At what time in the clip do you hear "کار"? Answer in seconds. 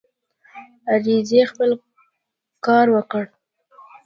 2.65-2.85